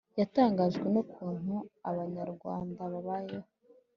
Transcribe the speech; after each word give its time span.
yatangajwe 0.19 0.85
n'ukuntu 0.93 1.55
abanyarwanda 1.89 2.81
babayeho 2.93 3.49